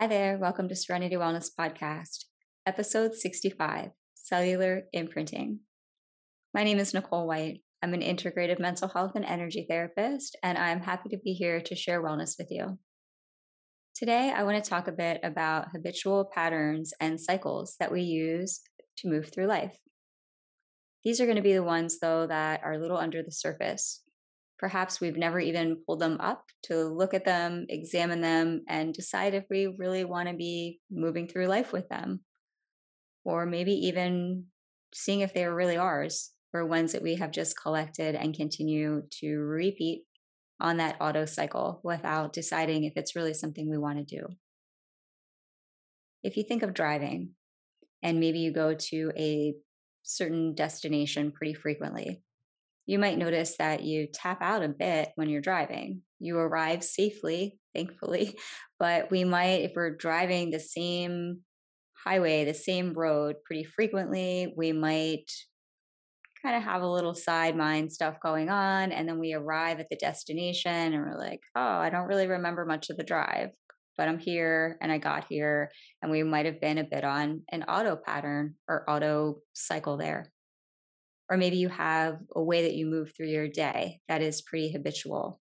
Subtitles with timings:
[0.00, 0.38] Hi there.
[0.38, 2.26] Welcome to Serenity Wellness Podcast,
[2.64, 5.58] episode 65 Cellular Imprinting.
[6.54, 7.62] My name is Nicole White.
[7.82, 11.74] I'm an integrative mental health and energy therapist, and I'm happy to be here to
[11.74, 12.78] share wellness with you.
[13.96, 18.60] Today, I want to talk a bit about habitual patterns and cycles that we use
[18.98, 19.76] to move through life.
[21.02, 24.04] These are going to be the ones, though, that are a little under the surface
[24.58, 29.34] Perhaps we've never even pulled them up to look at them, examine them, and decide
[29.34, 32.20] if we really want to be moving through life with them.
[33.24, 34.46] Or maybe even
[34.92, 39.36] seeing if they're really ours or ones that we have just collected and continue to
[39.36, 40.02] repeat
[40.60, 44.26] on that auto cycle without deciding if it's really something we want to do.
[46.22, 47.30] If you think of driving
[48.02, 49.54] and maybe you go to a
[50.02, 52.22] certain destination pretty frequently,
[52.88, 56.00] you might notice that you tap out a bit when you're driving.
[56.20, 58.36] You arrive safely, thankfully,
[58.80, 61.40] but we might, if we're driving the same
[62.02, 65.30] highway, the same road pretty frequently, we might
[66.42, 68.90] kind of have a little side mind stuff going on.
[68.90, 72.64] And then we arrive at the destination and we're like, oh, I don't really remember
[72.64, 73.50] much of the drive,
[73.98, 75.70] but I'm here and I got here.
[76.00, 80.32] And we might have been a bit on an auto pattern or auto cycle there
[81.30, 84.72] or maybe you have a way that you move through your day that is pretty
[84.72, 85.40] habitual.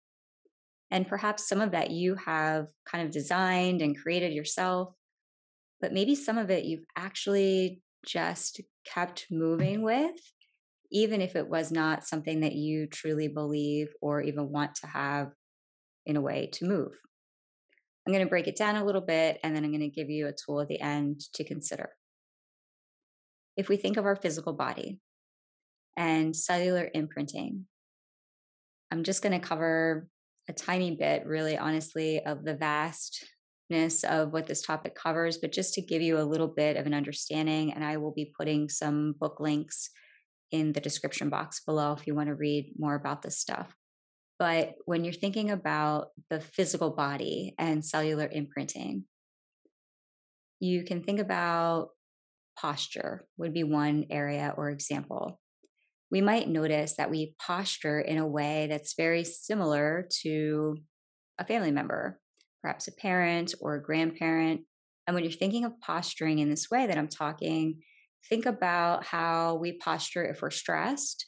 [0.91, 4.93] And perhaps some of that you have kind of designed and created yourself,
[5.81, 10.15] but maybe some of it you've actually just kept moving with,
[10.91, 15.31] even if it was not something that you truly believe or even want to have
[16.05, 16.91] in a way to move.
[18.05, 20.09] I'm going to break it down a little bit and then I'm going to give
[20.09, 21.89] you a tool at the end to consider.
[23.55, 24.99] If we think of our physical body,
[25.97, 27.65] and cellular imprinting.
[28.91, 30.07] I'm just going to cover
[30.49, 35.73] a tiny bit, really honestly, of the vastness of what this topic covers, but just
[35.75, 37.73] to give you a little bit of an understanding.
[37.73, 39.89] And I will be putting some book links
[40.51, 43.75] in the description box below if you want to read more about this stuff.
[44.37, 49.05] But when you're thinking about the physical body and cellular imprinting,
[50.59, 51.89] you can think about
[52.57, 55.39] posture, would be one area or example
[56.13, 60.77] we might notice that we posture in a way that's very similar to
[61.39, 62.19] a family member,
[62.61, 64.61] perhaps a parent or a grandparent.
[65.07, 67.81] And when you're thinking of posturing in this way that I'm talking,
[68.29, 71.25] think about how we posture if we're stressed,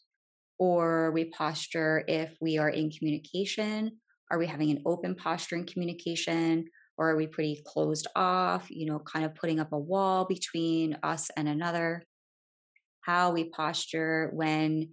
[0.59, 3.97] or we posture if we are in communication.
[4.29, 6.65] Are we having an open posture in communication?
[6.99, 10.95] Or are we pretty closed off, you know, kind of putting up a wall between
[11.01, 12.03] us and another?
[13.05, 14.89] How we posture when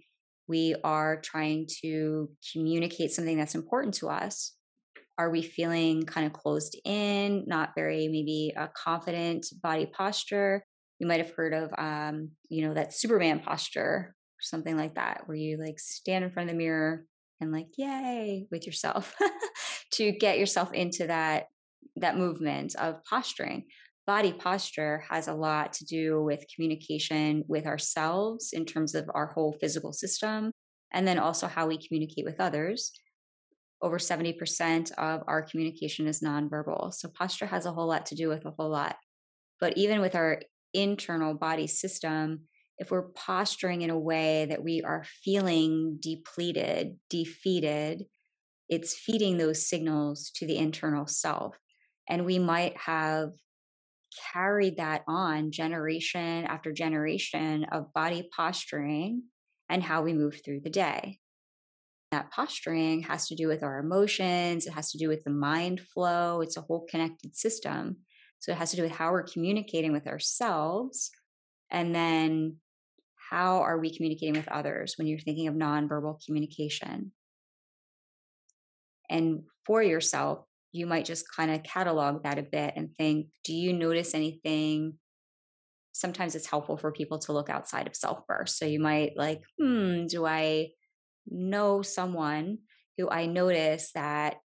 [0.47, 4.53] we are trying to communicate something that's important to us.
[5.17, 10.65] Are we feeling kind of closed in, not very maybe a confident body posture?
[10.99, 15.23] You might have heard of, um, you know, that Superman posture or something like that,
[15.25, 17.05] where you like stand in front of the mirror
[17.39, 19.15] and like, yay, with yourself
[19.93, 21.45] to get yourself into that
[21.97, 23.65] that movement of posturing
[24.05, 29.27] body posture has a lot to do with communication with ourselves in terms of our
[29.27, 30.51] whole physical system,
[30.91, 32.91] and then also how we communicate with others.
[33.81, 36.93] Over 70% of our communication is nonverbal.
[36.93, 38.97] So, posture has a whole lot to do with a whole lot.
[39.59, 40.41] But even with our
[40.73, 42.41] internal body system,
[42.77, 48.05] if we're posturing in a way that we are feeling depleted, defeated,
[48.69, 51.55] it's feeding those signals to the internal self.
[52.09, 53.31] And we might have
[54.31, 59.23] carried that on generation after generation of body posturing
[59.69, 61.19] and how we move through the day.
[62.11, 65.81] That posturing has to do with our emotions, it has to do with the mind
[65.81, 67.97] flow, it's a whole connected system.
[68.39, 71.11] So it has to do with how we're communicating with ourselves
[71.71, 72.57] and then
[73.31, 77.13] how are we communicating with others when you're thinking of nonverbal communication.
[79.09, 83.53] And for yourself, you might just kind of catalog that a bit and think do
[83.53, 84.99] you notice anything?
[85.93, 89.43] Sometimes it's helpful for people to look outside of self first so you might like
[89.59, 90.69] hmm do i
[91.27, 92.59] know someone
[92.97, 94.37] who i notice that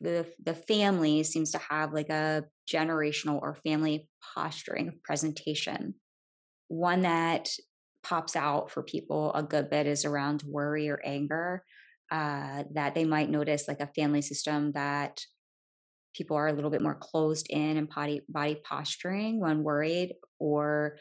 [0.00, 5.94] the the family seems to have like a generational or family posturing of presentation?
[6.68, 7.50] One that
[8.02, 11.64] pops out for people a good bit is around worry or anger
[12.12, 15.22] uh, that they might notice like a family system that
[16.14, 20.96] people are a little bit more closed in and body body posturing when worried or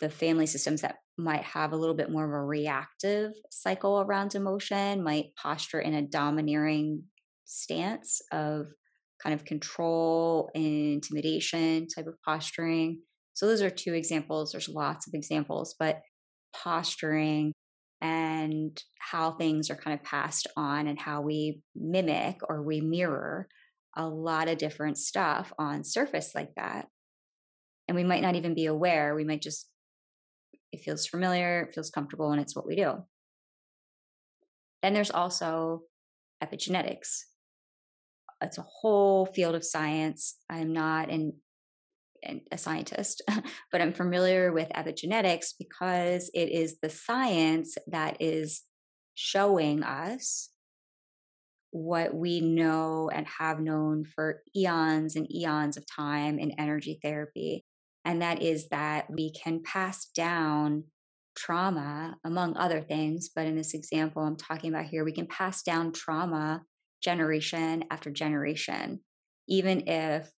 [0.00, 4.36] the family systems that might have a little bit more of a reactive cycle around
[4.36, 7.02] emotion might posture in a domineering
[7.44, 8.68] stance of
[9.20, 10.64] kind of control and
[10.94, 13.00] intimidation type of posturing.
[13.34, 14.52] So those are two examples.
[14.52, 16.00] There's lots of examples, but
[16.54, 17.52] posturing
[18.04, 23.48] and how things are kind of passed on and how we mimic or we mirror
[23.96, 26.86] a lot of different stuff on surface like that.
[27.88, 29.14] And we might not even be aware.
[29.14, 29.70] We might just,
[30.70, 33.04] it feels familiar, it feels comfortable, and it's what we do.
[34.82, 35.84] Then there's also
[36.42, 37.20] epigenetics.
[38.42, 40.36] It's a whole field of science.
[40.50, 41.32] I'm not an,
[42.50, 43.22] a scientist,
[43.72, 48.62] but I'm familiar with epigenetics because it is the science that is
[49.14, 50.50] showing us
[51.70, 57.64] what we know and have known for eons and eons of time in energy therapy.
[58.04, 60.84] And that is that we can pass down
[61.36, 63.30] trauma, among other things.
[63.34, 66.62] But in this example I'm talking about here, we can pass down trauma
[67.02, 69.00] generation after generation,
[69.48, 70.30] even if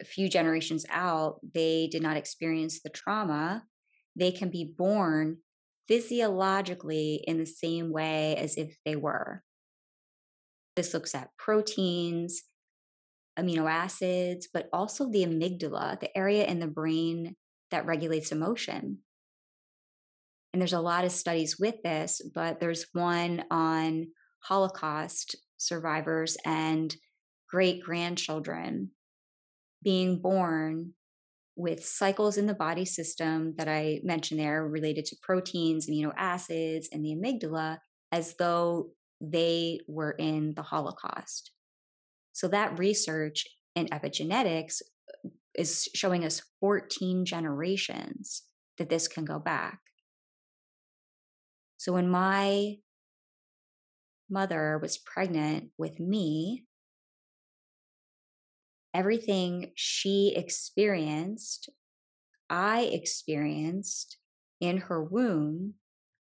[0.00, 3.64] a few generations out they did not experience the trauma,
[4.16, 5.38] they can be born
[5.88, 9.42] physiologically in the same way as if they were.
[10.76, 12.42] This looks at proteins,
[13.38, 17.36] amino acids, but also the amygdala, the area in the brain
[17.70, 18.98] that regulates emotion.
[20.52, 24.06] And there's a lot of studies with this, but there's one on
[24.44, 26.94] Holocaust survivors and
[27.50, 28.90] great grandchildren
[29.84, 30.94] being born
[31.56, 36.88] with cycles in the body system that I mentioned there related to proteins, amino acids,
[36.90, 37.78] and the amygdala
[38.10, 38.90] as though
[39.20, 41.52] they were in the Holocaust.
[42.32, 43.46] So that research
[43.76, 44.82] in epigenetics
[45.24, 48.42] uh, is showing us 14 generations
[48.78, 49.78] that this can go back.
[51.76, 52.76] So when my
[54.28, 56.64] mother was pregnant with me,
[58.94, 61.68] everything she experienced,
[62.48, 64.16] I experienced
[64.60, 65.74] in her womb,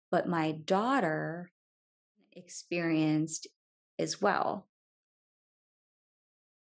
[0.09, 1.51] but my daughter
[2.31, 3.47] experienced
[3.99, 4.67] as well.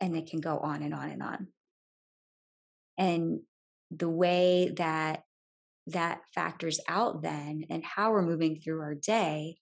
[0.02, 1.48] And it can go on and on and on.
[2.98, 3.40] And
[3.92, 5.24] the way that
[5.88, 9.58] that factors out then and how we're moving through our day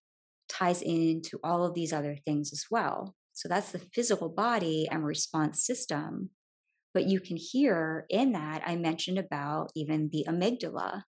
[0.48, 3.16] ties into all of these other things as well.
[3.41, 6.29] So that's the physical body and response system.
[6.93, 11.01] But you can hear in that, I mentioned about even the amygdala,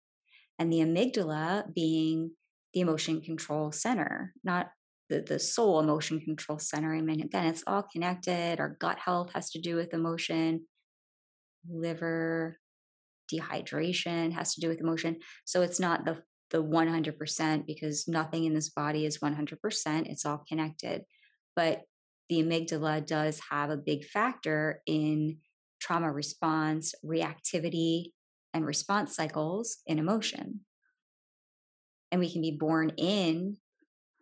[0.58, 2.32] and the amygdala being
[2.74, 4.70] the emotion control center, not
[5.10, 6.96] the, the sole emotion control center.
[6.96, 8.62] I mean, again, it's all connected.
[8.62, 10.68] Our gut health has to do with emotion,
[11.70, 12.58] liver,
[13.30, 15.18] dehydration has to do with emotion.
[15.44, 19.56] So it's not the the 100% because nothing in this body is 100%.
[20.10, 21.04] It's all connected.
[21.56, 21.84] But
[22.32, 25.40] the amygdala does have a big factor in
[25.82, 28.14] trauma response, reactivity,
[28.54, 30.62] and response cycles in emotion.
[32.10, 33.58] And we can be born in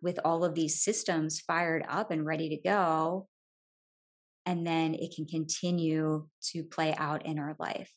[0.02, 3.28] with all of these systems fired up and ready to go.
[4.44, 7.92] And then it can continue to play out in our life.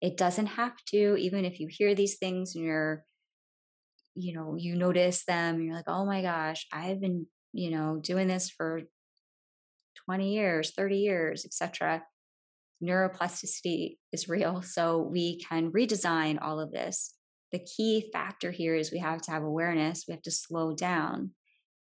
[0.00, 3.02] It doesn't have to, even if you hear these things and you're,
[4.14, 8.28] you know, you notice them, you're like, oh my gosh, I've been, you know, doing
[8.28, 8.82] this for
[10.04, 12.02] 20 years, 30 years, etc.
[12.82, 14.62] Neuroplasticity is real.
[14.66, 17.14] So we can redesign all of this
[17.52, 21.30] the key factor here is we have to have awareness, we have to slow down.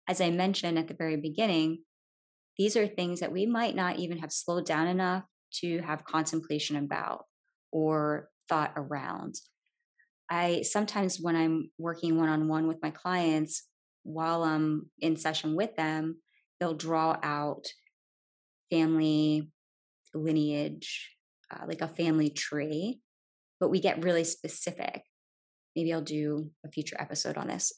[0.07, 1.83] As I mentioned at the very beginning,
[2.57, 5.23] these are things that we might not even have slowed down enough
[5.61, 7.25] to have contemplation about
[7.71, 9.35] or thought around.
[10.29, 13.63] I sometimes, when I'm working one on one with my clients,
[14.03, 16.17] while I'm in session with them,
[16.59, 17.67] they'll draw out
[18.69, 19.49] family
[20.13, 21.11] lineage,
[21.51, 22.99] uh, like a family tree,
[23.59, 25.03] but we get really specific
[25.75, 27.71] maybe I'll do a future episode on this.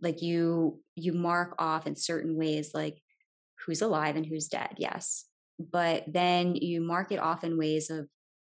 [0.00, 2.98] Like you you mark off in certain ways like
[3.64, 5.24] who's alive and who's dead, yes.
[5.58, 8.08] But then you mark it off in ways of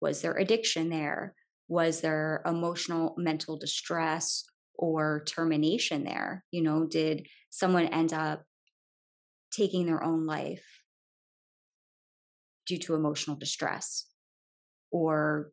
[0.01, 1.33] was there addiction there?
[1.69, 4.43] Was there emotional mental distress
[4.73, 6.43] or termination there?
[6.51, 8.43] You know, did someone end up
[9.51, 10.78] taking their own life
[12.69, 14.05] due to emotional distress?
[14.91, 15.51] Or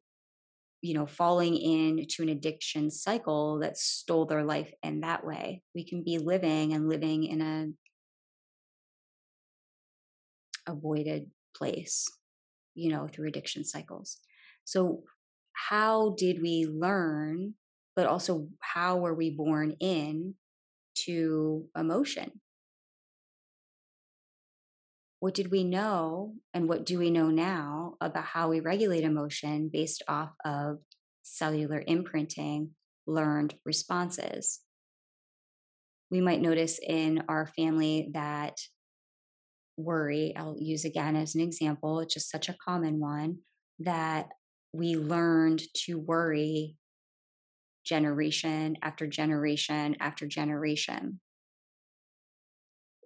[0.83, 5.85] you know falling into an addiction cycle that stole their life in that way we
[5.85, 7.67] can be living and living in a
[10.71, 12.07] avoided place
[12.75, 14.19] you know through addiction cycles
[14.65, 15.03] so
[15.55, 17.55] how did we learn
[17.97, 20.35] but also how were we born in
[20.95, 22.31] to emotion
[25.21, 29.71] what did we know and what do we know now about how we regulate emotion
[29.73, 30.79] based off of
[31.23, 32.71] cellular imprinting
[33.07, 34.61] learned responses?
[36.11, 38.61] We might notice in our family that
[39.77, 43.39] worry, I'll use again as an example, it's just such a common one,
[43.81, 44.29] that
[44.73, 46.77] we learned to worry
[47.85, 51.21] generation after generation after generation.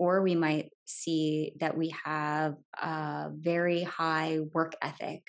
[0.01, 5.23] Or we might see that we have a very high work ethic.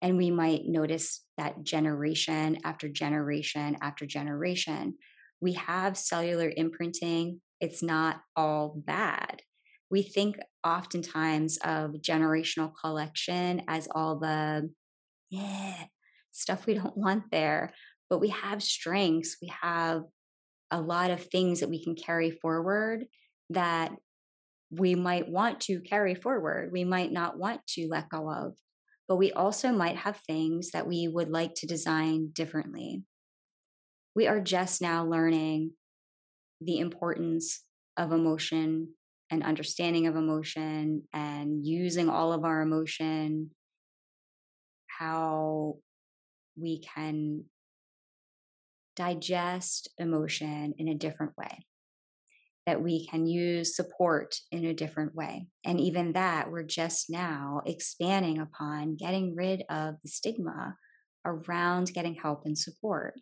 [0.00, 4.94] And we might notice that generation after generation after generation.
[5.40, 7.40] We have cellular imprinting.
[7.58, 9.42] It's not all bad.
[9.90, 14.70] We think oftentimes of generational collection as all the
[15.28, 15.86] yeah,
[16.30, 17.72] stuff we don't want there.
[18.08, 20.02] But we have strengths, we have
[20.70, 23.06] a lot of things that we can carry forward
[23.52, 23.92] that
[24.70, 26.72] we might want to carry forward.
[26.72, 28.54] We might not want to let go of,
[29.06, 33.02] but we also might have things that we would like to design differently.
[34.14, 35.72] We are just now learning
[36.60, 37.64] the importance
[37.96, 38.94] of emotion
[39.30, 43.50] and understanding of emotion and using all of our emotion,
[44.86, 45.76] how
[46.56, 47.44] we can
[48.96, 51.64] digest emotion in a different way
[52.66, 55.46] that we can use support in a different way.
[55.64, 60.76] And even that, we're just now expanding upon getting rid of the stigma
[61.24, 63.18] around getting help and support.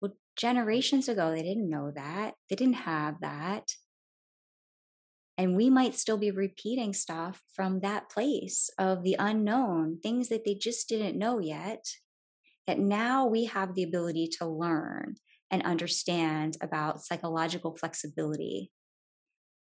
[0.00, 3.68] Well, generations ago, they didn't know that, they didn't have that.
[5.38, 10.44] And we might still be repeating stuff from that place of the unknown, things that
[10.44, 11.86] they just didn't know yet,
[12.66, 15.16] that now we have the ability to learn
[15.52, 18.72] and understand about psychological flexibility.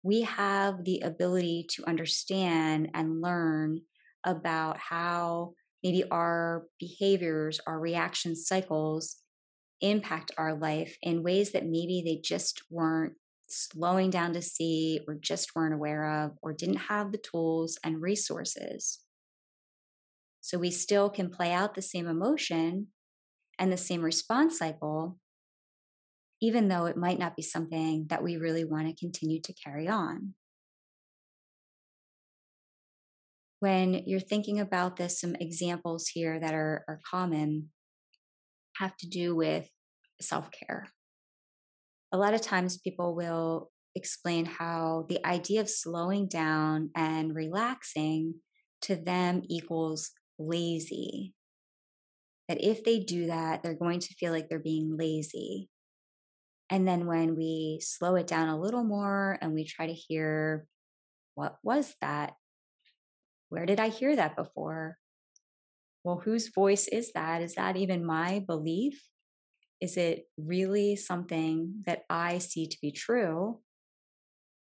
[0.04, 3.82] We have the ability to understand and learn
[4.26, 5.54] about how
[5.84, 9.16] maybe our behaviors, our reaction cycles
[9.82, 13.14] impact our life in ways that maybe they just weren't
[13.48, 18.02] slowing down to see or just weren't aware of or didn't have the tools and
[18.02, 19.00] resources.
[20.42, 22.88] So we still can play out the same emotion
[23.60, 25.18] and the same response cycle,
[26.42, 29.88] even though it might not be something that we really want to continue to carry
[29.88, 30.34] on.
[33.60, 37.70] When you're thinking about this, some examples here that are, are common
[38.78, 39.68] have to do with
[40.22, 40.88] self care.
[42.12, 48.36] A lot of times people will explain how the idea of slowing down and relaxing
[48.84, 51.34] to them equals lazy.
[52.48, 55.70] That if they do that, they're going to feel like they're being lazy.
[56.70, 60.66] And then when we slow it down a little more and we try to hear,
[61.36, 62.34] what was that?
[63.50, 64.98] Where did I hear that before?
[66.04, 67.42] Well, whose voice is that?
[67.42, 69.02] Is that even my belief?
[69.80, 73.60] Is it really something that I see to be true?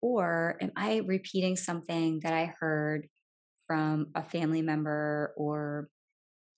[0.02, 3.08] Or am I repeating something that I heard
[3.68, 5.90] from a family member or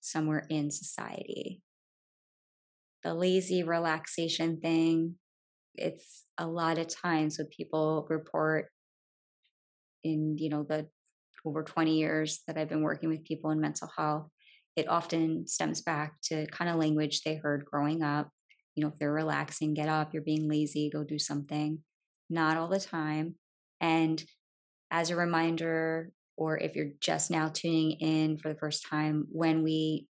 [0.00, 1.62] somewhere in society?
[3.02, 5.16] The lazy relaxation thing,
[5.78, 8.68] it's a lot of times when people report
[10.04, 10.86] in you know the
[11.44, 14.28] over 20 years that I've been working with people in mental health,
[14.74, 18.28] it often stems back to kind of language they heard growing up.
[18.74, 21.78] You know, if they're relaxing, get up, you're being lazy, go do something.
[22.28, 23.36] Not all the time.
[23.80, 24.22] And
[24.90, 29.62] as a reminder, or if you're just now tuning in for the first time, when
[29.62, 30.08] we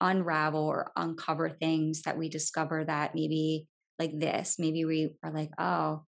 [0.00, 3.66] unravel or uncover things that we discover that maybe
[3.98, 4.56] like this.
[4.58, 6.02] Maybe we are like, oh,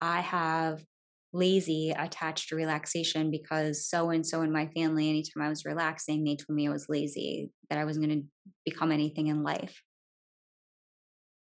[0.00, 0.84] I have
[1.32, 6.24] lazy attached to relaxation because so and so in my family, anytime I was relaxing,
[6.24, 8.26] they told me I was lazy, that I wasn't going to
[8.64, 9.82] become anything in life.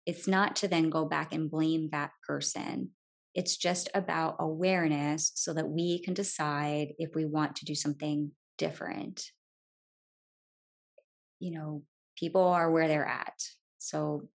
[0.07, 2.91] It's not to then go back and blame that person.
[3.35, 8.31] It's just about awareness so that we can decide if we want to do something
[8.57, 9.25] different.
[11.39, 11.83] You know,
[12.17, 13.35] people are where they're at.
[13.79, 14.29] So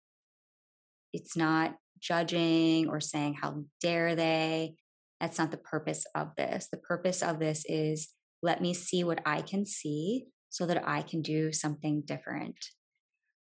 [1.13, 4.75] it's not judging or saying, How dare they?
[5.21, 6.69] That's not the purpose of this.
[6.71, 8.09] The purpose of this is
[8.43, 12.57] let me see what I can see so that I can do something different.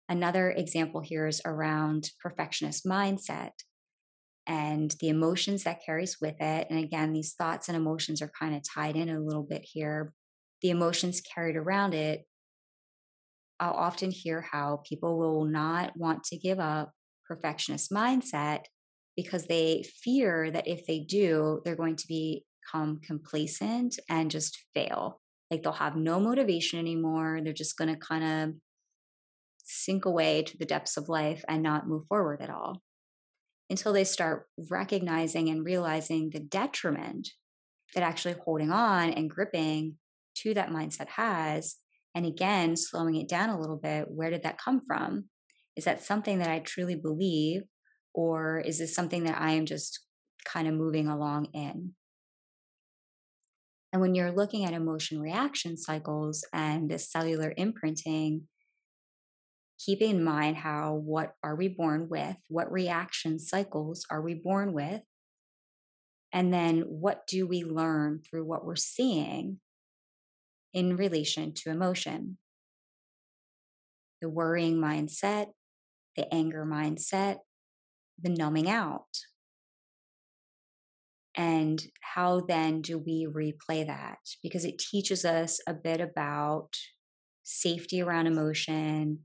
[0.10, 3.52] Another example here is around perfectionist mindset
[4.46, 6.68] and the emotions that carries with it.
[6.70, 10.14] And again, these thoughts and emotions are kind of tied in a little bit here.
[10.62, 12.24] The emotions carried around it,
[13.60, 16.92] I'll often hear how people will not want to give up
[17.28, 18.66] perfectionist mindset
[19.16, 25.20] because they fear that if they do, they're going to become complacent and just fail.
[25.50, 27.40] Like they'll have no motivation anymore.
[27.44, 28.56] They're just going to kind of
[29.64, 32.82] sink away to the depths of life and not move forward at all
[33.70, 37.30] until they start recognizing and realizing the detriment
[37.94, 39.96] that actually holding on and gripping
[40.36, 41.78] to that mindset has.
[42.16, 45.26] And again, slowing it down a little bit, where did that come from?
[45.78, 47.62] Is that something that I truly believe?
[48.14, 50.00] Or is this something that I am just
[50.44, 51.94] kind of moving along in?
[53.94, 58.48] And when you're looking at emotion reaction cycles and the cellular imprinting,
[59.80, 62.36] keep in mind how what are we born with?
[62.50, 65.02] What reaction cycles are we born with?
[66.34, 69.60] And then what do we learn through what we're seeing
[70.74, 72.40] in relation to emotion?
[74.22, 75.48] The worrying mindset,
[76.18, 77.38] the anger mindset,
[78.22, 79.06] the numbing out.
[81.36, 84.18] And how then do we replay that?
[84.42, 86.70] Because it teaches us a bit about
[87.44, 89.20] safety around emotion,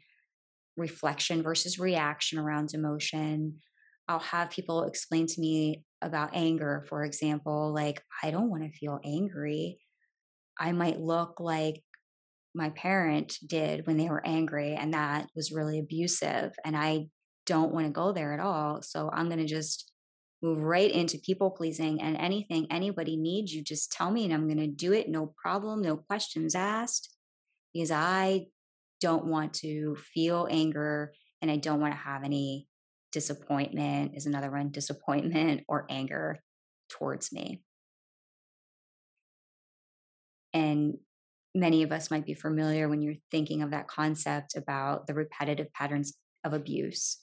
[0.76, 3.60] reflection versus reaction around emotion.
[4.08, 8.78] I'll have people explain to me about anger, for example, like, I don't want to
[8.78, 9.78] feel angry.
[10.58, 11.82] I might look like
[12.54, 16.52] my parent did when they were angry, and that was really abusive.
[16.64, 17.06] And I
[17.46, 18.82] don't want to go there at all.
[18.82, 19.92] So I'm going to just
[20.42, 24.48] move right into people pleasing and anything anybody needs, you just tell me and I'm
[24.48, 25.08] going to do it.
[25.08, 27.16] No problem, no questions asked,
[27.72, 28.46] because I
[29.00, 32.66] don't want to feel anger and I don't want to have any
[33.12, 36.42] disappointment, is another one, disappointment or anger
[36.90, 37.62] towards me.
[40.52, 40.98] And
[41.54, 45.72] many of us might be familiar when you're thinking of that concept about the repetitive
[45.72, 47.18] patterns of abuse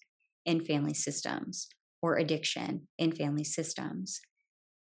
[0.45, 1.67] in family systems
[2.01, 4.21] or addiction in family systems,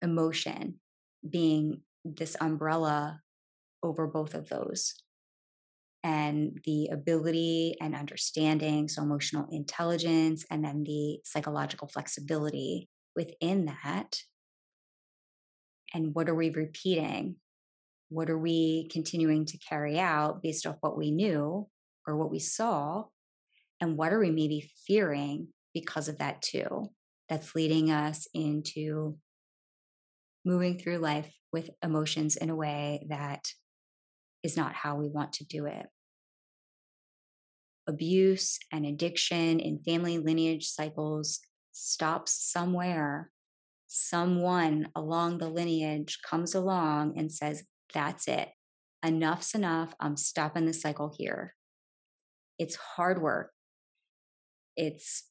[0.01, 0.79] emotion
[1.27, 3.21] being this umbrella
[3.83, 4.95] over both of those
[6.03, 14.21] and the ability and understanding, so emotional intelligence, and then the psychological flexibility within that.
[15.93, 17.35] And what are we repeating?
[18.09, 21.67] What are we continuing to carry out based off what we knew
[22.07, 23.05] or what we saw?
[23.79, 26.89] And what are we maybe fearing because of that too?
[27.29, 29.17] That's leading us into
[30.43, 33.47] moving through life with emotions in a way that
[34.41, 35.85] is not how we want to do it.
[37.87, 41.39] Abuse and addiction in family lineage cycles
[41.71, 43.31] stops somewhere.
[43.87, 47.63] Someone along the lineage comes along and says,
[47.93, 48.49] That's it.
[49.03, 49.93] Enough's enough.
[49.99, 51.55] I'm stopping the cycle here.
[52.57, 53.51] It's hard work.
[54.75, 55.23] It's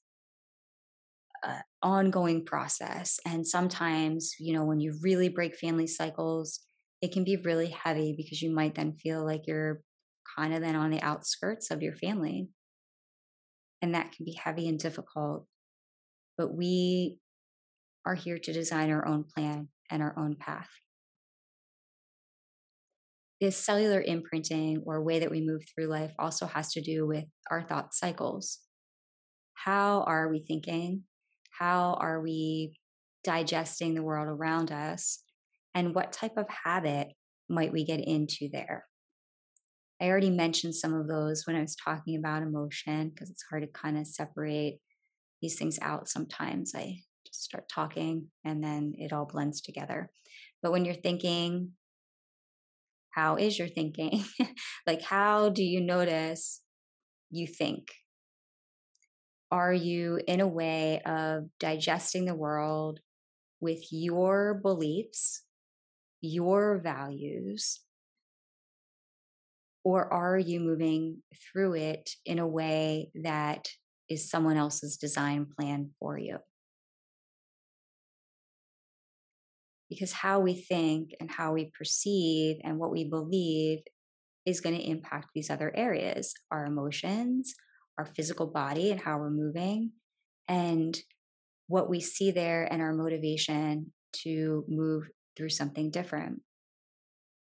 [1.44, 3.20] an ongoing process.
[3.26, 6.60] And sometimes, you know, when you really break family cycles,
[7.00, 9.82] it can be really heavy because you might then feel like you're
[10.36, 12.48] kind of then on the outskirts of your family.
[13.80, 15.46] And that can be heavy and difficult.
[16.36, 17.18] But we
[18.04, 20.68] are here to design our own plan and our own path.
[23.40, 27.24] This cellular imprinting or way that we move through life also has to do with
[27.50, 28.58] our thought cycles.
[29.54, 31.04] How are we thinking?
[31.58, 32.78] How are we
[33.22, 35.22] digesting the world around us?
[35.78, 37.08] and what type of habit
[37.48, 38.84] might we get into there?
[40.00, 43.62] I already mentioned some of those when I was talking about emotion because it's hard
[43.62, 44.78] to kind of separate
[45.40, 46.72] these things out sometimes.
[46.74, 50.10] I just start talking and then it all blends together.
[50.62, 51.72] But when you're thinking,
[53.18, 54.24] how is your thinking?
[54.86, 56.62] like, how do you notice
[57.30, 57.88] you think?
[59.50, 63.00] Are you in a way of digesting the world
[63.60, 65.42] with your beliefs
[66.20, 67.80] your values?
[69.84, 73.68] Or are you moving through it in a way that
[74.08, 76.38] is someone else's design plan for you?
[79.88, 83.80] Because how we think and how we perceive and what we believe
[84.44, 87.54] is going to impact these other areas our emotions,
[87.98, 89.92] our physical body, and how we're moving,
[90.46, 90.98] and
[91.66, 96.40] what we see there and our motivation to move through something different.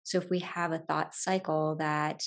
[0.04, 2.22] So if we have a thought cycle that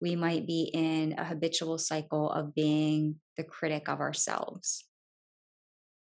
[0.00, 4.85] we might be in a habitual cycle of being the critic of ourselves.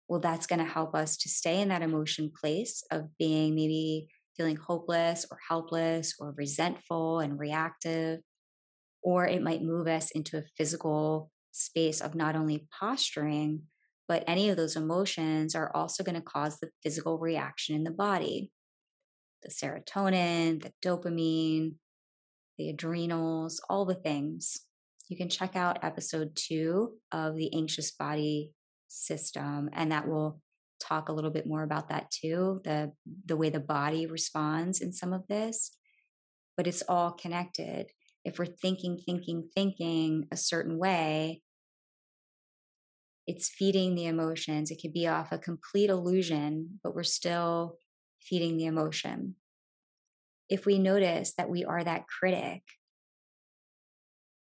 [0.07, 4.07] Well, that's going to help us to stay in that emotion place of being maybe
[4.37, 8.19] feeling hopeless or helpless or resentful and reactive.
[9.01, 13.63] Or it might move us into a physical space of not only posturing,
[14.07, 17.91] but any of those emotions are also going to cause the physical reaction in the
[17.91, 18.51] body.
[19.43, 21.75] the serotonin, the dopamine,
[22.57, 24.57] the adrenals, all the things.
[25.09, 28.51] You can check out episode two of the anxious body
[28.87, 30.41] system, and that will
[30.79, 32.91] talk a little bit more about that too the
[33.25, 35.77] the way the body responds in some of this
[36.55, 37.85] but it's all connected.
[38.25, 41.41] If we're thinking thinking thinking a certain way
[43.29, 44.71] it's feeding the emotions.
[44.71, 47.77] It could be off a complete illusion but we're still
[48.21, 49.35] feeding the emotion.
[50.49, 52.63] If we notice that we are that critic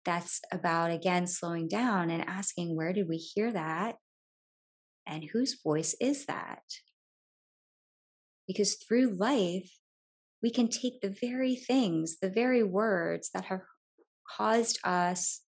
[0.03, 3.95] that's about again slowing down and asking where did we hear that
[5.11, 6.63] and whose voice is that?
[8.47, 9.69] Because through life,
[10.41, 13.61] we can take the very things, the very words that have
[14.37, 15.41] caused us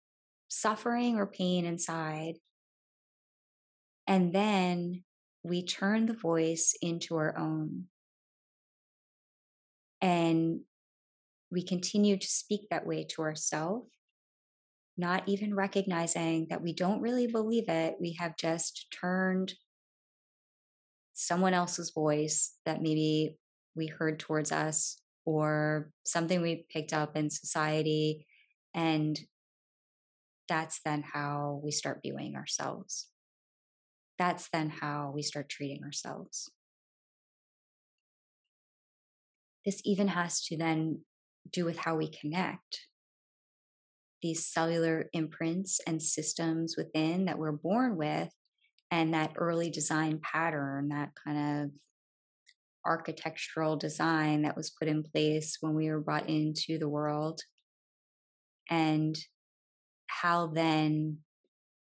[0.50, 2.36] suffering or pain inside,
[4.06, 5.04] and then
[5.44, 7.86] we turn the voice into our own.
[10.02, 10.62] And
[11.50, 13.90] we continue to speak that way to ourselves
[14.98, 17.96] not even recognizing that we don't really believe it.
[18.00, 19.54] We have just turned
[21.14, 23.38] someone else's voice that maybe
[23.76, 28.26] we heard towards us or something we picked up in society.
[28.76, 29.20] And
[30.48, 33.08] that's then how we start viewing ourselves.
[34.20, 36.52] That's then how we start treating ourselves.
[39.66, 41.02] This even has to then
[41.52, 42.88] do with how we connect
[44.24, 48.30] these cellular imprints and systems within that we're born with
[48.90, 51.72] and that early design pattern that kind of
[52.86, 57.42] architectural design that was put in place when we were brought into the world
[58.70, 59.18] and
[60.08, 61.18] how then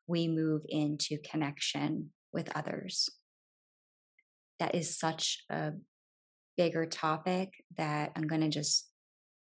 [0.07, 3.09] we move into connection with others.
[4.59, 5.73] That is such a
[6.59, 8.88] bigger topic that i'm going to just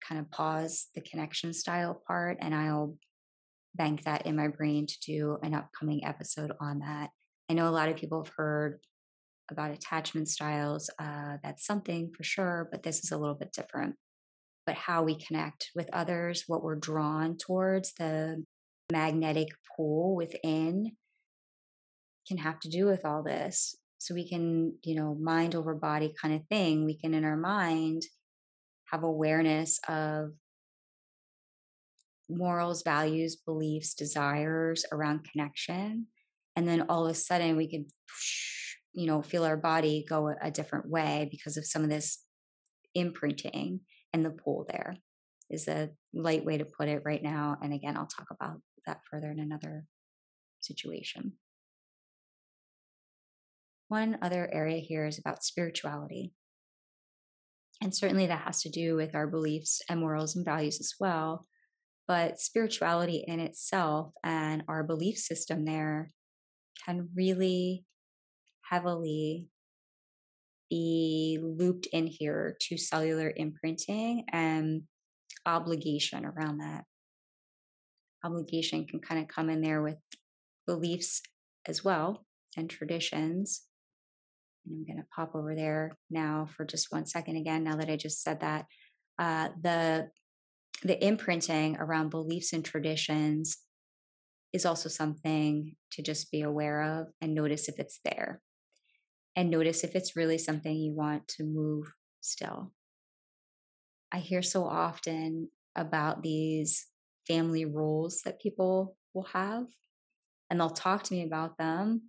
[0.07, 2.97] kind of pause the connection style part and I'll
[3.75, 7.11] bank that in my brain to do an upcoming episode on that.
[7.51, 8.81] I know a lot of people have heard
[9.51, 10.91] about attachment styles.
[10.99, 13.95] Uh, that's something for sure, but this is a little bit different.
[14.67, 18.45] But how we connect with others, what we're drawn towards, the
[18.93, 20.93] magnetic pull within
[22.27, 23.75] can have to do with all this.
[23.99, 26.85] So we can, you know, mind over body kind of thing.
[26.85, 28.03] We can, in our mind,
[28.90, 30.33] have awareness of
[32.29, 36.07] morals, values, beliefs, desires around connection.
[36.57, 37.87] And then all of a sudden we could,
[38.92, 42.22] you know, feel our body go a different way because of some of this
[42.94, 43.81] imprinting
[44.12, 44.96] and the pull there
[45.51, 47.57] is a light way to put it right now.
[47.62, 49.85] And again, I'll talk about that further in another
[50.61, 51.33] situation.
[53.88, 56.33] One other area here is about spirituality.
[57.81, 61.47] And certainly that has to do with our beliefs and morals and values as well.
[62.07, 66.11] But spirituality in itself and our belief system there
[66.85, 67.85] can really
[68.62, 69.47] heavily
[70.71, 74.83] be looped in here to cellular imprinting and
[75.47, 76.85] obligation around that.
[78.25, 79.97] Obligation can kind of come in there with
[80.67, 81.23] beliefs
[81.67, 83.68] as well and traditions
[84.66, 87.97] I'm going to pop over there now for just one second again, now that I
[87.97, 88.66] just said that.
[89.18, 90.11] Uh, the
[90.85, 93.59] the imprinting around beliefs and traditions
[94.53, 98.40] is also something to just be aware of and notice if it's there
[99.35, 102.73] and notice if it's really something you want to move still.
[104.11, 106.87] I hear so often about these
[107.27, 109.66] family roles that people will have,
[110.49, 112.03] and they'll talk to me about them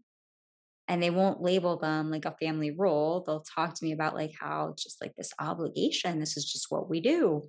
[0.90, 3.24] and they won't label them like a family role.
[3.26, 6.20] They'll talk to me about like how just like this obligation.
[6.20, 7.44] This is just what we do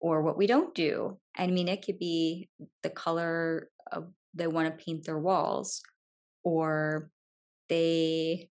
[0.00, 1.18] or what we don't do.
[1.38, 2.48] I mean, it could be
[2.82, 5.82] the color of they want to paint their walls
[6.42, 7.10] or
[7.68, 8.50] they,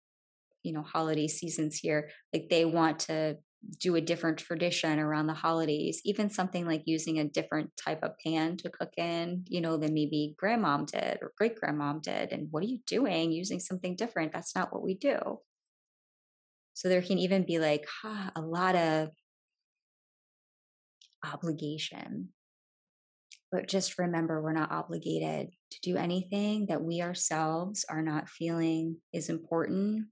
[0.62, 3.38] you know, holiday seasons here, like they want to
[3.78, 8.12] do a different tradition around the holidays, even something like using a different type of
[8.24, 12.32] pan to cook in, you know, than maybe grandmom did or great grandmom did.
[12.32, 14.32] And what are you doing using something different?
[14.32, 15.40] That's not what we do.
[16.74, 19.10] So there can even be like ah, a lot of
[21.24, 22.30] obligation.
[23.52, 28.96] But just remember, we're not obligated to do anything that we ourselves are not feeling
[29.12, 30.06] is important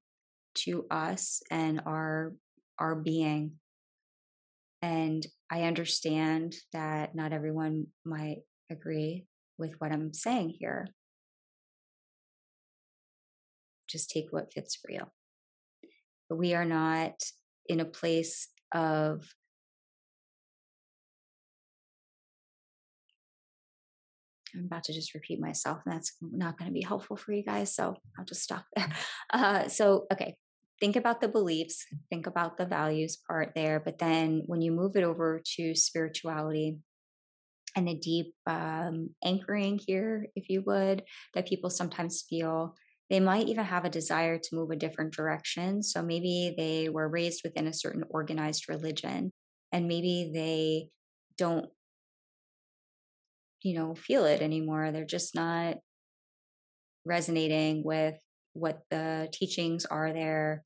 [0.56, 2.34] to us and our
[2.79, 3.53] our being.
[4.83, 8.38] And I understand that not everyone might
[8.71, 9.27] agree
[9.59, 10.88] with what I'm saying here.
[13.88, 15.03] Just take what fits for you.
[16.31, 17.14] We are not
[17.67, 19.25] in a place of
[24.55, 27.45] I'm about to just repeat myself, and that's not going to be helpful for you
[27.45, 27.75] guys.
[27.75, 28.88] So I'll just stop there.
[29.31, 30.37] Uh, so, okay,
[30.81, 33.81] think about the beliefs, think about the values part there.
[33.81, 36.79] But then when you move it over to spirituality
[37.77, 41.03] and the deep um, anchoring here, if you would,
[41.35, 42.75] that people sometimes feel,
[43.11, 45.83] they might even have a desire to move a different direction.
[45.83, 49.33] So maybe they were raised within a certain organized religion
[49.73, 50.88] and maybe they
[51.37, 51.67] don't
[53.62, 55.77] you know feel it anymore they're just not
[57.05, 58.14] resonating with
[58.59, 60.62] what the teachings are there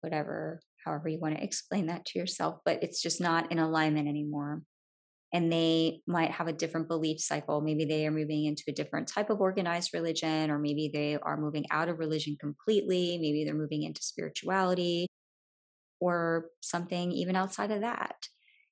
[0.00, 4.08] whatever however you want to explain that to yourself but it's just not in alignment
[4.08, 4.62] anymore.
[5.34, 7.62] And they might have a different belief cycle.
[7.62, 11.38] Maybe they are moving into a different type of organized religion or maybe they are
[11.38, 13.16] moving out of religion completely.
[13.18, 15.06] Maybe they're moving into spirituality
[16.00, 18.16] or something even outside of that.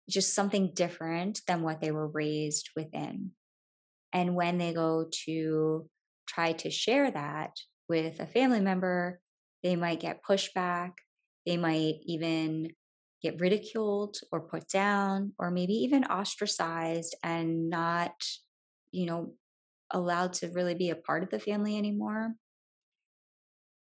[0.09, 3.31] Just something different than what they were raised within.
[4.12, 5.88] And when they go to
[6.26, 7.53] try to share that
[7.90, 9.20] with a family member,
[9.64, 10.92] they might get pushback.
[11.44, 12.68] They might even
[13.22, 18.14] get ridiculed or put down, or maybe even ostracized and not,
[18.92, 19.35] you know,
[19.90, 22.35] allowed to really be a part of the family anymore.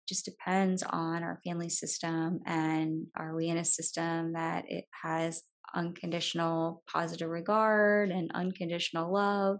[0.08, 5.43] Just depends on our family system and are we in a system that it has
[5.76, 9.58] unconditional positive regard and unconditional love?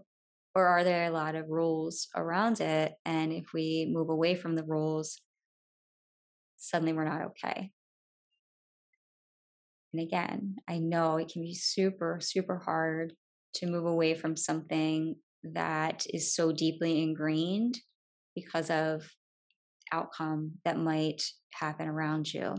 [0.54, 2.92] Or are there a lot of rules around it?
[3.04, 5.20] And if we move away from the rules,
[6.56, 7.70] suddenly we're not okay.
[9.92, 13.12] And again, I know it can be super, super hard
[13.54, 17.78] to move away from something that is so deeply ingrained
[18.34, 19.08] because of
[19.92, 21.22] outcome that might
[21.54, 22.54] happen around you.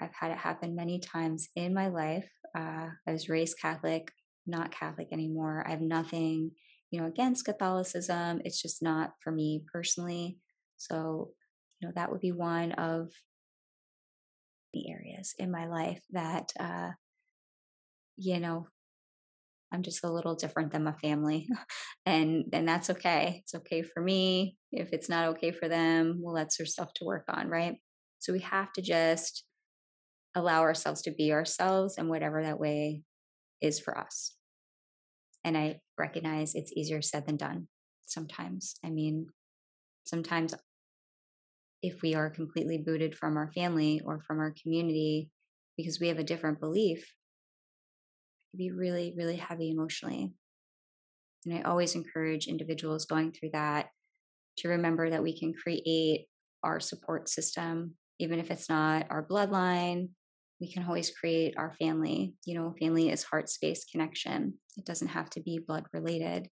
[0.00, 2.28] I've had it happen many times in my life.
[2.56, 4.12] Uh, I was raised Catholic,
[4.46, 5.64] not Catholic anymore.
[5.66, 6.52] I have nothing,
[6.90, 8.40] you know, against Catholicism.
[8.44, 10.38] It's just not for me personally.
[10.76, 11.30] So,
[11.80, 13.10] you know, that would be one of
[14.72, 16.90] the areas in my life that, uh,
[18.16, 18.66] you know,
[19.72, 21.48] I'm just a little different than my family,
[22.06, 23.40] and and that's okay.
[23.42, 24.56] It's okay for me.
[24.70, 27.76] If it's not okay for them, well, that's their stuff to work on, right?
[28.18, 29.44] So we have to just
[30.34, 33.02] allow ourselves to be ourselves and whatever that way
[33.62, 34.34] is for us.
[35.44, 37.68] And I recognize it's easier said than done
[38.06, 38.74] sometimes.
[38.84, 39.28] I mean,
[40.04, 40.54] sometimes
[41.82, 45.30] if we are completely booted from our family or from our community
[45.76, 50.32] because we have a different belief, it can be really, really heavy emotionally.
[51.44, 53.88] And I always encourage individuals going through that
[54.58, 56.26] to remember that we can create
[56.62, 60.10] our support system, even if it's not our bloodline,
[60.62, 62.34] we can always create our family.
[62.46, 64.54] You know, family is heart space connection.
[64.76, 66.48] It doesn't have to be blood related.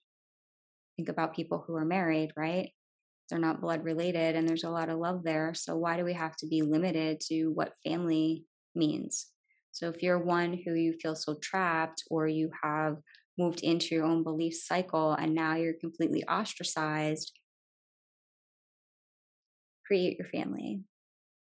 [0.95, 2.71] Think about people who are married, right?
[3.29, 5.53] They're not blood related and there's a lot of love there.
[5.53, 9.27] So why do we have to be limited to what family means?
[9.73, 12.95] So if you're one who you feel so trapped or you have
[13.37, 17.33] moved into your own belief cycle and now you're completely ostracized,
[19.85, 20.79] create your family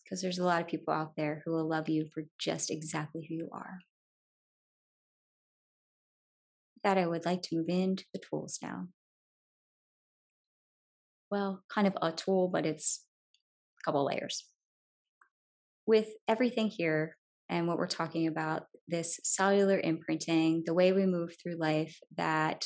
[0.07, 3.27] because there's a lot of people out there who will love you for just exactly
[3.29, 3.81] who you are.
[6.85, 8.87] That I would like to move into the tools now.
[11.29, 13.05] Well, kind of a tool, but it's
[13.81, 14.45] a couple layers.
[15.87, 17.16] With everything here
[17.49, 22.64] and what we're talking about, this cellular imprinting, the way we move through life, that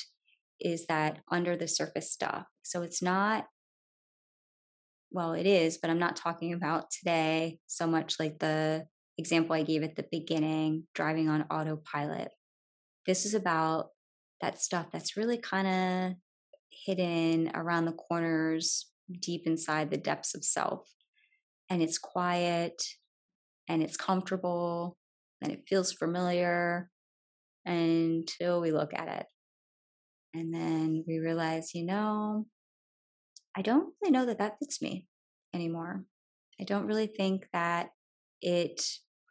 [0.60, 2.44] is that under the surface stuff.
[2.62, 3.46] So it's not
[5.10, 8.86] well, it is, but I'm not talking about today so much like the
[9.18, 12.30] example I gave at the beginning, driving on autopilot.
[13.06, 13.88] This is about
[14.40, 16.16] that stuff that's really kind of
[16.86, 18.86] hidden around the corners,
[19.20, 20.88] deep inside the depths of self.
[21.68, 22.82] And it's quiet
[23.68, 24.96] and it's comfortable
[25.42, 26.90] and it feels familiar
[27.64, 29.26] until we look at it.
[30.34, 32.46] And then we realize, you know,
[33.56, 35.06] I don't really know that that fits me
[35.54, 36.04] anymore.
[36.60, 37.90] I don't really think that
[38.42, 38.82] it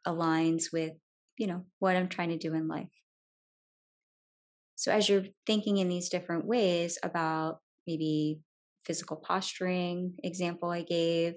[0.08, 0.94] aligns with,
[1.38, 2.90] you know, what I'm trying to do in life.
[4.76, 8.40] So as you're thinking in these different ways about maybe
[8.86, 11.34] physical posturing example I gave,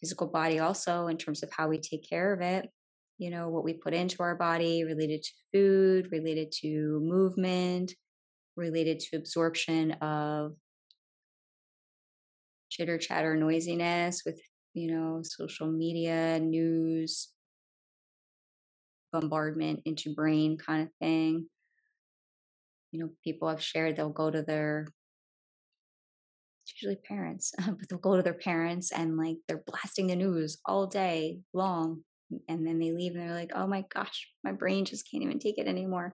[0.00, 2.68] physical body also in terms of how we take care of it,
[3.18, 7.92] you know, what we put into our body related to food, related to movement,
[8.56, 10.52] related to absorption of
[12.74, 14.40] chitter chatter noisiness with
[14.74, 17.32] you know social media news
[19.12, 21.46] bombardment into brain kind of thing.
[22.90, 24.88] You know, people have shared they'll go to their
[26.66, 30.86] usually parents, but they'll go to their parents and like they're blasting the news all
[30.88, 32.02] day long.
[32.48, 35.38] And then they leave and they're like, oh my gosh, my brain just can't even
[35.38, 36.12] take it anymore.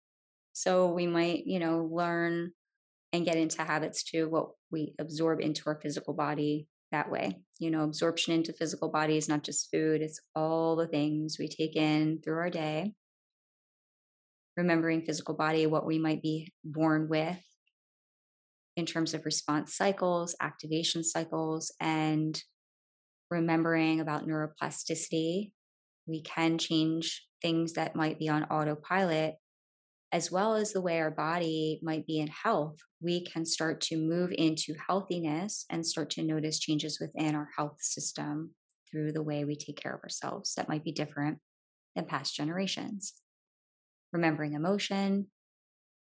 [0.52, 2.52] So we might, you know, learn
[3.12, 7.40] and get into habits too, what we absorb into our physical body that way.
[7.60, 11.48] You know, absorption into physical body is not just food, it's all the things we
[11.48, 12.94] take in through our day.
[14.58, 17.40] Remembering physical body, what we might be born with
[18.76, 22.42] in terms of response cycles, activation cycles, and
[23.30, 25.52] remembering about neuroplasticity.
[26.08, 29.36] We can change things that might be on autopilot,
[30.12, 32.78] as well as the way our body might be in health.
[33.02, 37.78] We can start to move into healthiness and start to notice changes within our health
[37.80, 38.56] system
[38.90, 41.38] through the way we take care of ourselves that might be different
[41.96, 43.14] than past generations.
[44.12, 45.28] Remembering emotion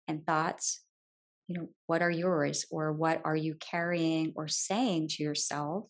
[0.08, 0.80] and thoughts
[1.50, 5.86] you know, what are yours or what are you carrying or saying to yourself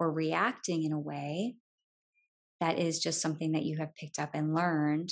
[0.00, 1.56] or reacting in a way
[2.58, 5.10] that is just something that you have picked up and learned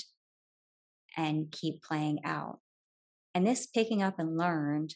[1.16, 2.58] and keep playing out.
[3.34, 4.94] And this picking up and learned,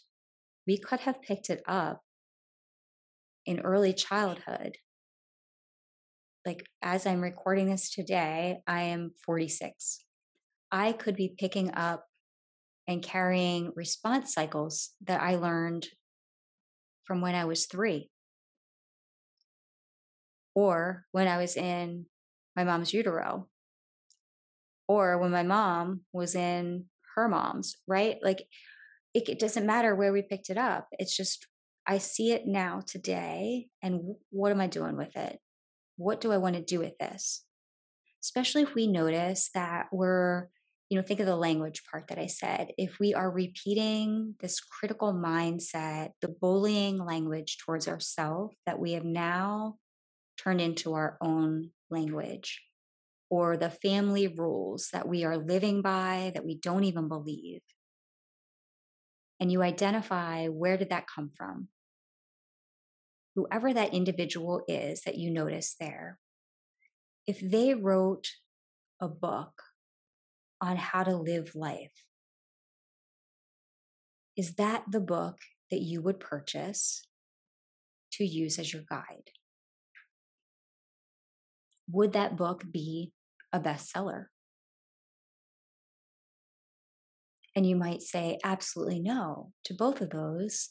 [0.66, 2.02] we could have picked it up
[3.44, 4.76] in early childhood.
[6.44, 10.04] Like as I'm recording this today, I am 46.
[10.70, 12.04] I could be picking up
[12.88, 15.86] and carrying response cycles that I learned
[17.04, 18.10] from when I was three
[20.54, 22.06] or when I was in
[22.56, 23.48] my mom's utero
[24.88, 28.18] or when my mom was in her mom's, right?
[28.22, 28.46] Like
[29.14, 30.88] it, it, doesn't matter where we picked it up.
[30.92, 31.46] It's just,
[31.86, 33.68] I see it now today.
[33.82, 35.38] And what am I doing with it?
[35.96, 37.44] What do I want to do with this?
[38.22, 40.48] Especially if we notice that we're
[40.88, 42.70] you know, think of the language part that I said.
[42.78, 49.04] If we are repeating this critical mindset, the bullying language towards ourselves that we have
[49.04, 49.76] now
[50.38, 52.62] turned into our own language,
[53.28, 57.62] or the family rules that we are living by that we don't even believe,
[59.40, 61.68] and you identify where did that come from?
[63.34, 66.18] Whoever that individual is that you notice there,
[67.26, 68.28] if they wrote
[69.00, 69.62] a book
[70.60, 71.92] on how to live life.
[74.36, 75.38] Is that the book
[75.70, 77.06] that you would purchase
[78.12, 79.30] to use as your guide?
[81.90, 83.12] Would that book be
[83.56, 84.26] a bestseller?
[87.56, 90.70] And you might say, absolutely no to both of those,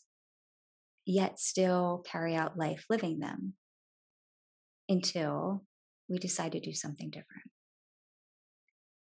[1.05, 3.53] yet still carry out life living them
[4.87, 5.65] until
[6.07, 7.49] we decide to do something different.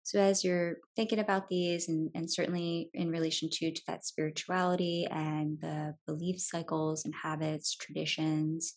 [0.04, 5.06] So as you're thinking about these, and, and certainly in relation to, to that spirituality
[5.10, 8.76] and the belief cycles and habits, traditions,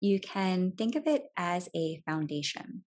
[0.00, 2.84] you can think of it as a foundation.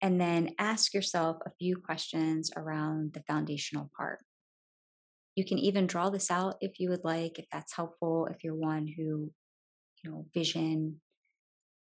[0.00, 4.20] And then ask yourself a few questions around the foundational part.
[5.34, 8.54] You can even draw this out if you would like, if that's helpful, if you're
[8.54, 9.32] one who,
[10.02, 11.00] you know, vision,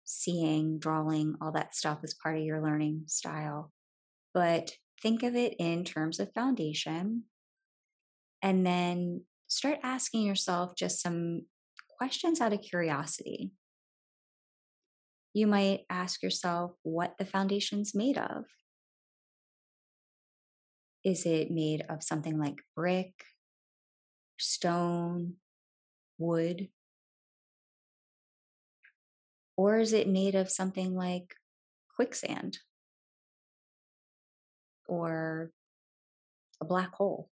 [0.05, 3.73] seeing, drawing, all that stuff is part of your learning style.
[4.33, 7.25] But think of it in terms of foundation.
[8.43, 11.43] And then start asking yourself just some
[11.99, 13.51] questions out of curiosity.
[15.35, 18.45] You might ask yourself what the foundation's made of.
[21.05, 23.25] Is it made of something like brick,
[24.39, 25.35] stone,
[26.19, 26.69] wood?
[29.57, 31.35] Or is it made of something like
[31.95, 32.59] quicksand
[34.87, 35.51] or
[36.61, 37.31] a black hole?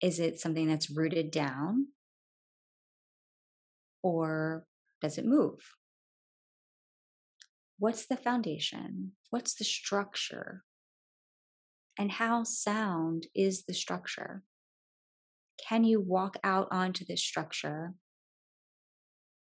[0.00, 1.88] Is it something that's rooted down
[4.02, 4.66] or
[5.06, 5.60] does it move?
[7.78, 9.12] What's the foundation?
[9.30, 10.64] What's the structure?
[11.96, 14.42] And how sound is the structure?
[15.68, 17.94] Can you walk out onto this structure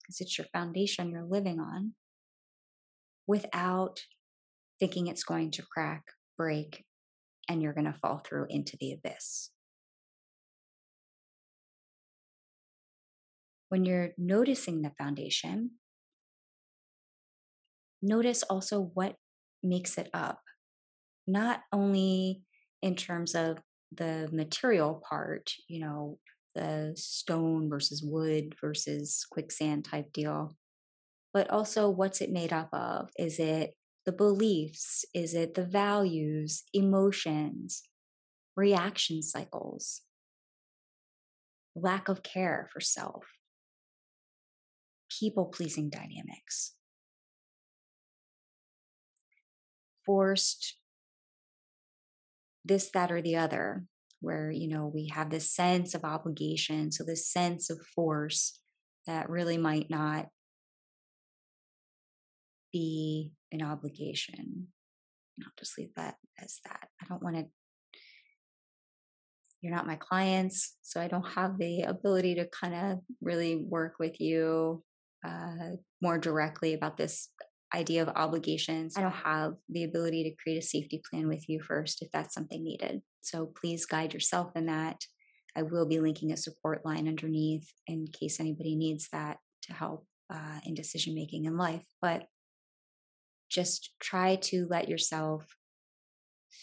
[0.03, 1.93] because it's your foundation you're living on
[3.29, 4.01] without
[4.81, 6.03] thinking it's going to crack,
[6.37, 6.85] break,
[7.49, 9.51] and you're going to fall through into the abyss.
[13.73, 15.71] When you're noticing the foundation,
[18.03, 19.17] notice also what
[19.63, 20.41] makes it up,
[21.27, 22.43] not only
[22.83, 23.61] in terms of
[23.91, 26.19] the material part, you know,
[26.55, 30.55] the stone versus wood versus quicksand type deal,
[31.33, 33.09] but also what's it made up of?
[33.19, 33.71] Is it
[34.05, 35.07] the beliefs?
[35.15, 37.85] Is it the values, emotions,
[38.55, 40.03] reaction cycles,
[41.75, 43.25] lack of care for self,
[45.21, 46.75] people pleasing dynamics,
[50.05, 50.77] forced
[52.65, 53.85] this, that, or the other,
[54.21, 56.93] where, you know, we have this sense of obligation.
[56.93, 58.61] So, this sense of force
[59.07, 60.29] that really might not
[62.73, 64.69] be an obligation.
[65.43, 66.89] I'll just leave that as that.
[67.01, 67.47] I don't want to,
[69.61, 73.95] you're not my clients, so I don't have the ability to kind of really work
[73.99, 74.83] with you
[75.25, 77.29] uh, more directly about this
[77.75, 78.97] idea of obligations.
[78.97, 82.35] I don't have the ability to create a safety plan with you first if that's
[82.35, 83.03] something needed.
[83.21, 85.05] So please guide yourself in that.
[85.57, 90.07] I will be linking a support line underneath in case anybody needs that to help
[90.33, 91.85] uh, in decision making in life.
[92.01, 92.27] But
[93.51, 95.47] just try to let yourself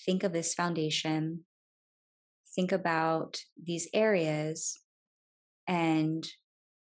[0.05, 1.45] think of this foundation,
[2.55, 4.79] think about these areas,
[5.67, 6.27] and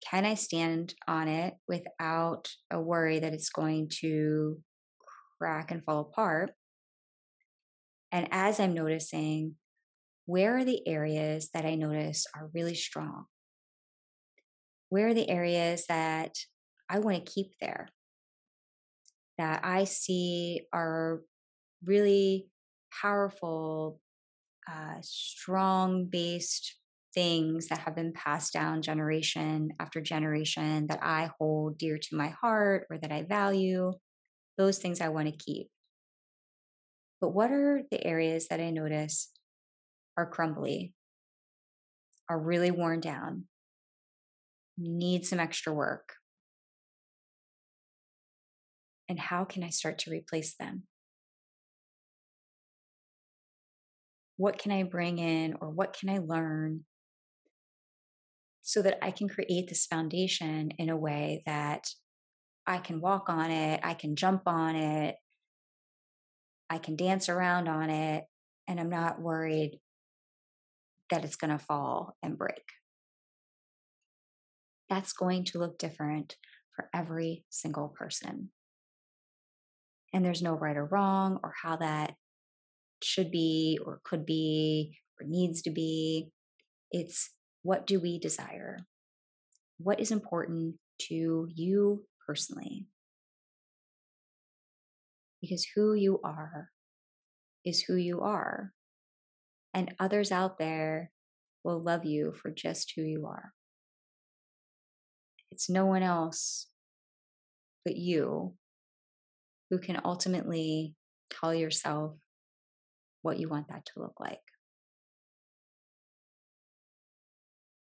[0.08, 4.58] can I stand on it without a worry that it's going to
[5.38, 6.52] crack and fall apart?
[8.12, 9.56] And as I'm noticing,
[10.26, 13.24] where are the areas that I notice are really strong?
[14.88, 16.36] Where are the areas that
[16.88, 17.88] I want to keep there?
[19.38, 21.22] That I see are
[21.84, 22.46] really
[23.02, 24.00] powerful,
[24.70, 26.76] uh, strong based
[27.14, 32.28] things that have been passed down generation after generation that I hold dear to my
[32.28, 33.92] heart or that I value,
[34.58, 35.68] those things I want to keep.
[37.20, 39.30] But what are the areas that I notice
[40.16, 40.92] are crumbly,
[42.28, 43.44] are really worn down,
[44.76, 46.14] need some extra work?
[49.08, 50.84] And how can I start to replace them?
[54.36, 56.84] What can I bring in or what can I learn
[58.66, 61.86] so that I can create this foundation in a way that
[62.66, 65.16] I can walk on it, I can jump on it,
[66.70, 68.24] I can dance around on it,
[68.66, 69.80] and I'm not worried
[71.10, 72.64] that it's going to fall and break.
[74.88, 76.36] That's going to look different
[76.74, 78.48] for every single person.
[80.14, 82.14] And there's no right or wrong or how that
[83.02, 86.30] should be or could be or needs to be.
[86.90, 87.30] It's
[87.64, 88.78] what do we desire?
[89.78, 90.76] What is important
[91.08, 92.86] to you personally?
[95.40, 96.68] Because who you are
[97.64, 98.72] is who you are.
[99.72, 101.10] And others out there
[101.64, 103.52] will love you for just who you are.
[105.50, 106.68] It's no one else
[107.84, 108.54] but you
[109.70, 110.94] who can ultimately
[111.30, 112.12] tell yourself
[113.22, 114.40] what you want that to look like.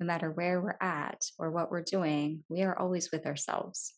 [0.02, 3.94] No matter where we're at or what we're doing, we are always with ourselves.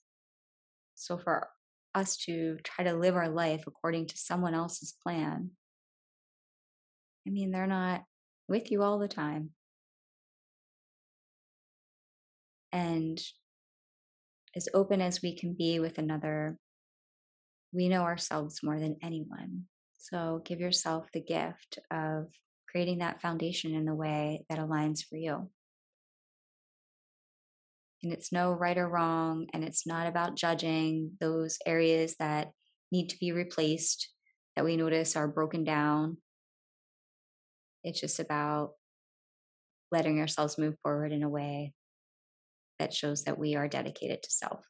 [0.96, 1.48] So for
[1.96, 5.52] us to try to live our life according to someone else's plan,
[7.26, 8.04] I mean, they're not
[8.50, 9.52] with you all the time.
[12.74, 13.24] And
[14.58, 16.58] as open as we can be with another,
[17.72, 19.64] we know ourselves more than anyone.
[20.00, 22.26] So give yourself the gift of
[22.70, 25.50] creating that foundation in a way that aligns for you
[28.04, 32.52] and it's no right or wrong and it's not about judging those areas that
[32.92, 34.10] need to be replaced
[34.56, 36.18] that we notice are broken down.
[37.84, 38.72] It's just about
[39.92, 41.74] letting ourselves move forward in a way
[42.80, 44.66] that shows that we are dedicated to self.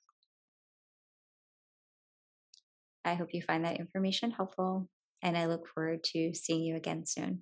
[3.03, 4.87] I hope you find that information helpful
[5.23, 7.41] and i look forward to seeing you again soon